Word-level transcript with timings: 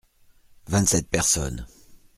Vingt-sept 0.65 1.11
personnes. 1.11 1.67